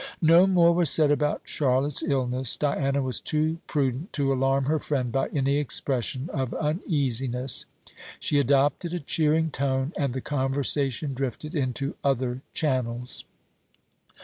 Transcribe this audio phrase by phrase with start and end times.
[0.23, 5.11] No more was said about Charlotte's illness; Diana was too prudent to alarm her friend
[5.11, 7.67] by any expression of uneasiness.
[8.19, 13.25] She adopted a cheering tone, and the conversation drifted into other channels.